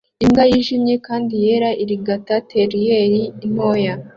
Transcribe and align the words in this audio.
Imbwa 0.25 0.43
yijimye 0.51 0.95
kandi 1.07 1.33
yera 1.43 1.69
irigata 1.83 2.35
terrier 2.49 3.11
ntoya 3.53 3.93